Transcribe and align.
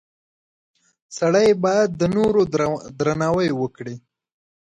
•سړی 1.17 1.49
باید 1.63 1.89
د 1.99 2.01
نورو 2.15 2.41
درناوی 2.99 3.49
وکړي. 3.61 3.95